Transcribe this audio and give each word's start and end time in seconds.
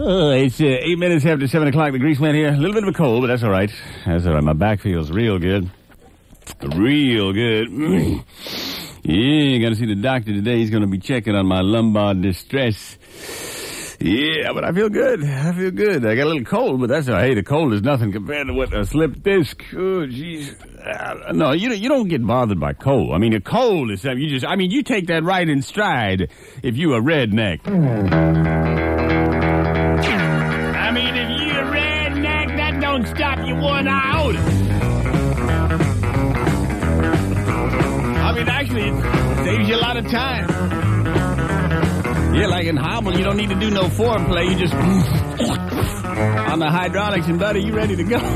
Oh, 0.00 0.30
it's 0.30 0.60
uh, 0.60 0.64
eight 0.64 0.96
minutes 0.96 1.26
after 1.26 1.48
seven 1.48 1.66
o'clock. 1.66 1.90
The 1.90 1.98
Greaseman 1.98 2.32
here. 2.32 2.50
A 2.50 2.56
little 2.56 2.72
bit 2.72 2.84
of 2.84 2.90
a 2.90 2.92
cold, 2.92 3.20
but 3.20 3.26
that's 3.26 3.42
all 3.42 3.50
right. 3.50 3.68
That's 4.06 4.26
all 4.26 4.34
right. 4.34 4.44
My 4.44 4.52
back 4.52 4.80
feels 4.80 5.10
real 5.10 5.40
good. 5.40 5.68
Real 6.62 7.32
good. 7.32 7.68
yeah, 9.02 9.58
got 9.58 9.70
to 9.70 9.74
see 9.74 9.86
the 9.86 9.98
doctor 10.00 10.32
today. 10.32 10.58
He's 10.58 10.70
going 10.70 10.82
to 10.82 10.86
be 10.86 10.98
checking 10.98 11.34
on 11.34 11.46
my 11.46 11.62
lumbar 11.62 12.14
distress. 12.14 12.96
Yeah, 13.98 14.52
but 14.52 14.64
I 14.64 14.70
feel 14.70 14.88
good. 14.88 15.24
I 15.24 15.52
feel 15.52 15.72
good. 15.72 16.06
I 16.06 16.14
got 16.14 16.26
a 16.26 16.30
little 16.30 16.44
cold, 16.44 16.78
but 16.78 16.88
that's 16.90 17.08
all 17.08 17.14
right. 17.14 17.34
The 17.34 17.42
cold 17.42 17.72
is 17.72 17.82
nothing 17.82 18.12
compared 18.12 18.46
to 18.46 18.54
what 18.54 18.72
a 18.72 18.86
slip 18.86 19.20
disc. 19.24 19.60
Oh, 19.72 20.06
jeez. 20.06 20.54
Uh, 20.80 21.32
no, 21.32 21.50
you 21.50 21.72
you 21.72 21.88
don't 21.88 22.06
get 22.06 22.24
bothered 22.24 22.60
by 22.60 22.72
cold. 22.72 23.12
I 23.14 23.18
mean, 23.18 23.34
a 23.34 23.40
cold 23.40 23.90
is 23.90 24.02
something 24.02 24.22
you 24.22 24.30
just. 24.30 24.46
I 24.46 24.54
mean, 24.54 24.70
you 24.70 24.84
take 24.84 25.08
that 25.08 25.24
right 25.24 25.48
in 25.48 25.60
stride 25.60 26.30
if 26.62 26.76
you 26.76 26.94
a 26.94 27.00
redneck. 27.00 28.87
Stop 33.18 33.44
you 33.44 33.56
one 33.56 33.88
iota. 33.88 34.38
I 38.28 38.32
mean, 38.32 38.48
actually, 38.48 38.90
it 38.90 39.44
saves 39.44 39.68
you 39.68 39.74
a 39.74 39.82
lot 39.82 39.96
of 39.96 40.08
time. 40.08 40.57
Yeah, 42.38 42.46
like 42.46 42.66
in 42.66 42.76
Hobble, 42.76 43.18
you 43.18 43.24
don't 43.24 43.36
need 43.36 43.48
to 43.48 43.58
do 43.58 43.68
no 43.68 43.84
foreplay. 43.84 44.50
You 44.50 44.56
just 44.56 44.74
on 46.48 46.60
the 46.60 46.70
hydraulics 46.70 47.26
and 47.26 47.36
buddy, 47.36 47.62
you 47.62 47.72
ready 47.72 47.96
to 47.96 48.04
go? 48.04 48.18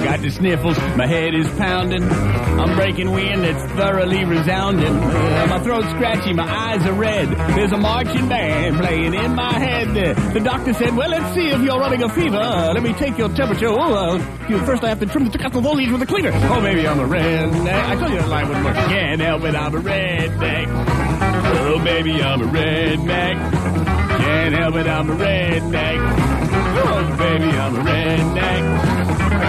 Got 0.00 0.22
the 0.22 0.30
sniffles, 0.30 0.78
my 0.96 1.06
head 1.06 1.34
is 1.34 1.46
pounding. 1.58 2.02
I'm 2.02 2.74
breaking 2.74 3.10
wind 3.10 3.44
that's 3.44 3.62
thoroughly 3.72 4.24
resounding. 4.24 4.96
Uh, 4.96 5.46
my 5.50 5.62
throat's 5.62 5.90
scratchy, 5.90 6.32
my 6.32 6.50
eyes 6.50 6.86
are 6.86 6.94
red. 6.94 7.28
There's 7.54 7.72
a 7.72 7.76
marching 7.76 8.28
band 8.28 8.78
playing 8.78 9.12
in 9.12 9.34
my 9.34 9.58
head. 9.58 9.88
The 10.34 10.40
doctor 10.40 10.72
said, 10.72 10.96
"Well, 10.96 11.10
let's 11.10 11.34
see 11.34 11.48
if 11.48 11.60
you're 11.60 11.78
running 11.78 12.02
a 12.02 12.08
fever. 12.08 12.38
Let 12.38 12.82
me 12.82 12.94
take 12.94 13.18
your 13.18 13.28
temperature. 13.28 13.68
Oh, 13.68 14.18
first 14.64 14.82
I 14.84 14.88
have 14.88 15.00
to 15.00 15.06
trim 15.06 15.28
the 15.28 15.36
the 15.36 15.62
foliage 15.62 15.90
with 15.90 16.02
a 16.02 16.06
cleaner. 16.06 16.30
Oh, 16.32 16.60
maybe 16.60 16.86
I'm 16.86 16.98
a 16.98 17.06
redneck. 17.06 17.84
I 17.84 17.96
told 17.96 18.10
you 18.10 18.18
that 18.18 18.28
line 18.28 18.48
wouldn't 18.48 18.64
work. 18.64 18.74
Can't 18.74 19.20
help 19.20 19.44
it, 19.44 19.54
I'm 19.54 19.74
a 19.74 19.80
redneck. 19.80 21.29
Oh, 21.52 21.82
baby, 21.84 22.22
I'm 22.22 22.42
a 22.42 22.46
redneck. 22.46 23.36
Can't 24.18 24.54
help 24.54 24.74
it, 24.76 24.86
I'm 24.86 25.10
a 25.10 25.14
redneck. 25.16 25.98
Oh, 26.82 27.16
baby, 27.18 27.44
I'm 27.44 27.74
a 27.76 27.78
redneck. 27.80 28.62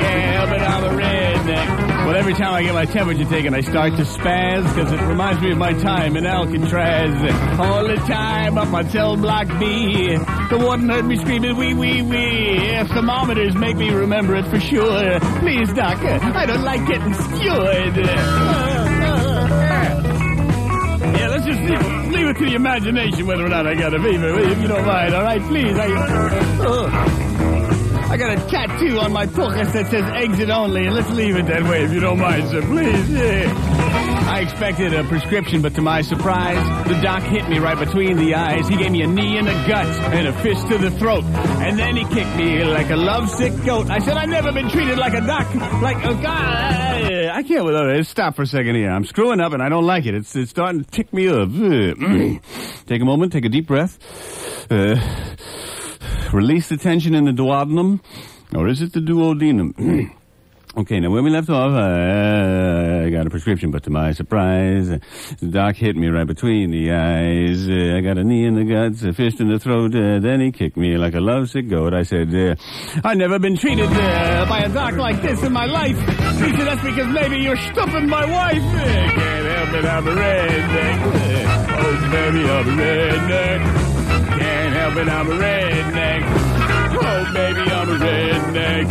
Can't 0.00 0.36
help 0.36 0.50
it, 0.50 0.62
I'm 0.62 0.84
a 0.84 1.02
redneck. 1.02 2.06
Well, 2.06 2.16
every 2.16 2.34
time 2.34 2.54
I 2.54 2.62
get 2.62 2.74
my 2.74 2.86
temperature 2.86 3.24
taken, 3.26 3.54
I 3.54 3.60
start 3.60 3.94
to 3.96 4.02
spaz 4.02 4.62
because 4.74 4.92
it 4.92 5.00
reminds 5.02 5.40
me 5.42 5.52
of 5.52 5.58
my 5.58 5.72
time 5.74 6.16
in 6.16 6.26
Alcatraz. 6.26 7.60
All 7.60 7.86
the 7.86 7.96
time 7.96 8.58
up 8.58 8.72
on 8.72 8.88
cell 8.90 9.16
block 9.16 9.46
B. 9.60 10.16
The 10.16 10.58
warden 10.58 10.88
heard 10.88 11.04
me 11.04 11.16
screaming, 11.16 11.56
wee, 11.56 11.74
wee, 11.74 12.02
wee. 12.02 12.84
Thermometers 12.88 13.54
make 13.54 13.76
me 13.76 13.90
remember 13.90 14.34
it 14.34 14.46
for 14.46 14.58
sure. 14.58 15.20
Please, 15.38 15.72
doctor, 15.72 16.18
I 16.20 16.46
don't 16.46 16.62
like 16.64 16.84
getting 16.86 17.14
skewered. 17.14 18.69
Just 21.50 21.62
leave, 21.62 22.06
leave 22.12 22.26
it 22.28 22.36
to 22.38 22.44
the 22.44 22.54
imagination 22.54 23.26
whether 23.26 23.44
or 23.44 23.48
not 23.48 23.66
I 23.66 23.74
got 23.74 23.92
a 23.92 24.00
fever, 24.00 24.38
if 24.38 24.62
you 24.62 24.68
don't 24.68 24.86
mind. 24.86 25.12
All 25.12 25.24
right, 25.24 25.42
please. 25.42 25.76
I, 25.76 25.88
uh, 25.90 27.29
I 28.10 28.16
got 28.16 28.36
a 28.36 28.50
tattoo 28.50 28.98
on 28.98 29.12
my 29.12 29.26
pocket 29.26 29.72
that 29.72 29.86
says 29.86 30.04
exit 30.14 30.50
only, 30.50 30.84
and 30.84 30.96
let's 30.96 31.10
leave 31.10 31.36
it 31.36 31.46
that 31.46 31.62
way 31.62 31.84
if 31.84 31.92
you 31.92 32.00
don't 32.00 32.18
mind, 32.18 32.48
sir. 32.48 32.60
Please. 32.62 33.08
Yeah. 33.08 33.80
I 34.28 34.40
expected 34.40 34.92
a 34.94 35.04
prescription, 35.04 35.62
but 35.62 35.76
to 35.76 35.82
my 35.82 36.02
surprise, 36.02 36.88
the 36.88 37.00
doc 37.00 37.22
hit 37.22 37.48
me 37.48 37.58
right 37.58 37.78
between 37.78 38.16
the 38.16 38.34
eyes. 38.34 38.66
He 38.66 38.76
gave 38.76 38.90
me 38.90 39.02
a 39.02 39.06
knee 39.06 39.38
in 39.38 39.44
the 39.44 39.52
gut 39.52 39.86
and 40.12 40.26
a 40.26 40.32
fist 40.42 40.66
to 40.68 40.78
the 40.78 40.90
throat. 40.90 41.22
And 41.24 41.78
then 41.78 41.94
he 41.94 42.04
kicked 42.04 42.34
me 42.36 42.64
like 42.64 42.90
a 42.90 42.96
lovesick 42.96 43.52
goat. 43.64 43.88
I 43.90 44.00
said, 44.00 44.16
I've 44.16 44.28
never 44.28 44.50
been 44.50 44.68
treated 44.70 44.98
like 44.98 45.14
a 45.14 45.20
doc, 45.20 45.54
like 45.80 46.04
a 46.04 46.14
guy. 46.14 47.30
I 47.32 47.42
can't 47.44 47.64
without 47.64 47.90
it. 47.90 48.06
Stop 48.06 48.34
for 48.34 48.42
a 48.42 48.46
second 48.46 48.74
here. 48.74 48.90
I'm 48.90 49.04
screwing 49.04 49.38
up 49.38 49.52
and 49.52 49.62
I 49.62 49.68
don't 49.68 49.86
like 49.86 50.06
it. 50.06 50.14
It's, 50.14 50.34
it's 50.34 50.50
starting 50.50 50.82
to 50.82 50.90
tick 50.90 51.12
me 51.12 51.28
off. 51.28 51.48
take 52.86 53.02
a 53.02 53.04
moment, 53.04 53.32
take 53.32 53.44
a 53.44 53.48
deep 53.48 53.66
breath. 53.66 53.98
Uh, 54.70 54.96
release 56.32 56.68
the 56.68 56.76
tension 56.76 57.14
in 57.14 57.24
the 57.24 57.32
duodenum. 57.32 58.00
Or 58.54 58.68
is 58.68 58.82
it 58.82 58.92
the 58.92 59.00
duodenum? 59.00 60.14
Okay, 60.76 61.00
now 61.00 61.10
when 61.10 61.24
we 61.24 61.30
left 61.30 61.50
off, 61.50 61.72
uh, 61.72 63.04
I 63.04 63.10
got 63.10 63.26
a 63.26 63.30
prescription, 63.30 63.72
but 63.72 63.82
to 63.82 63.90
my 63.90 64.12
surprise, 64.12 64.86
the 64.86 65.48
doc 65.48 65.74
hit 65.74 65.96
me 65.96 66.06
right 66.06 66.28
between 66.28 66.70
the 66.70 66.92
eyes. 66.92 67.68
Uh, 67.68 67.96
I 67.96 68.00
got 68.02 68.18
a 68.18 68.22
knee 68.22 68.44
in 68.44 68.54
the 68.54 68.62
guts, 68.62 69.02
a 69.02 69.12
fist 69.12 69.40
in 69.40 69.48
the 69.48 69.58
throat. 69.58 69.96
Uh, 69.96 70.20
then 70.20 70.40
he 70.40 70.52
kicked 70.52 70.76
me 70.76 70.96
like 70.96 71.14
a 71.14 71.20
lovesick 71.20 71.68
goat. 71.68 71.92
I 71.92 72.04
said, 72.04 72.32
uh, 72.32 72.54
I've 73.02 73.16
never 73.16 73.40
been 73.40 73.56
treated 73.56 73.90
uh, 73.90 74.46
by 74.48 74.60
a 74.60 74.68
doc 74.68 74.94
like 74.94 75.20
this 75.22 75.42
in 75.42 75.52
my 75.52 75.66
life. 75.66 75.98
He 75.98 76.56
said, 76.56 76.68
that's 76.68 76.84
because 76.84 77.12
maybe 77.12 77.38
you're 77.38 77.56
stuffing 77.56 78.08
my 78.08 78.24
wife. 78.24 78.62
can't 78.62 79.46
help 79.46 79.74
it, 79.74 79.84
I'm 79.84 80.06
a 80.06 80.12
redneck. 80.12 80.98
oh, 81.80 82.10
baby, 82.12 82.48
I'm 82.48 82.68
a 82.68 82.82
redneck. 82.82 83.89
Can't 84.94 85.08
I'm 85.08 85.28
a 85.28 85.34
redneck. 85.34 86.22
Oh, 86.92 87.32
baby, 87.32 87.60
I'm 87.60 87.88
a 87.88 87.94
redneck. 87.94 88.90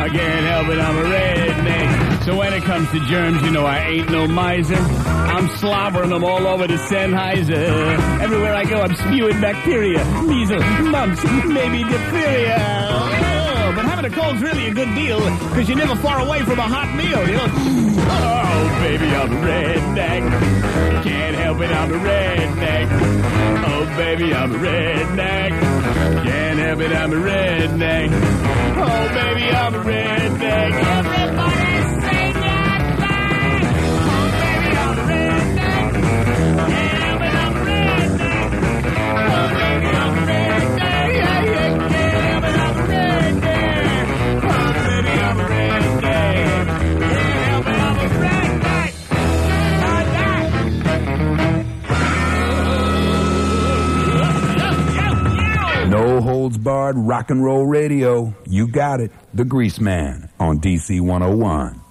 I 0.00 0.08
can't 0.08 0.46
help 0.46 0.68
it, 0.68 0.78
I'm 0.78 0.96
a 0.96 1.02
redneck. 1.02 2.24
So 2.24 2.36
when 2.36 2.52
it 2.54 2.62
comes 2.62 2.88
to 2.92 3.00
germs, 3.06 3.42
you 3.42 3.50
know 3.50 3.66
I 3.66 3.78
ain't 3.80 4.10
no 4.10 4.28
miser. 4.28 4.76
I'm 4.76 5.48
slobbering 5.58 6.10
them 6.10 6.22
all 6.22 6.46
over 6.46 6.68
the 6.68 6.74
Sennheiser. 6.74 8.20
Everywhere 8.20 8.54
I 8.54 8.64
go, 8.64 8.80
I'm 8.82 8.94
spewing 8.94 9.40
bacteria, 9.40 10.04
measles, 10.22 10.62
mumps, 10.80 11.24
maybe 11.24 11.82
diphtheria. 11.82 12.58
Oh, 12.90 13.72
but 13.74 13.84
having 13.84 14.04
a 14.04 14.14
cold's 14.14 14.40
really 14.40 14.68
a 14.68 14.74
good 14.74 14.94
deal 14.94 15.18
because 15.48 15.68
you're 15.68 15.78
never 15.78 15.96
far 15.96 16.20
away 16.20 16.40
from 16.44 16.60
a 16.60 16.68
hot 16.68 16.94
meal, 16.96 17.28
you 17.28 17.36
know. 17.36 17.98
Oh, 18.04 18.78
baby, 18.80 19.06
I'm 19.06 19.32
a 19.32 19.46
redneck. 19.46 21.02
Can't 21.04 21.36
help 21.36 21.60
it, 21.60 21.70
I'm 21.70 21.92
a 21.92 21.96
redneck. 21.96 22.21
Baby, 24.22 24.34
I'm 24.34 24.52
a 24.52 24.58
redneck. 24.58 25.50
Can't 26.22 26.58
help 26.60 26.80
it, 26.80 26.92
I'm 26.92 27.12
a 27.12 27.16
redneck. 27.16 28.10
Oh, 28.76 29.08
baby, 29.08 29.50
I'm 29.50 29.74
a 29.74 29.78
redneck. 29.78 30.72
Everybody 30.72 31.71
holds 56.42 56.58
barred 56.58 56.98
rock 56.98 57.30
and 57.30 57.44
roll 57.44 57.64
radio. 57.64 58.34
You 58.48 58.66
got 58.66 58.98
it. 58.98 59.12
The 59.32 59.44
Greaseman 59.44 60.28
on 60.40 60.58
DC 60.58 61.00
101. 61.00 61.81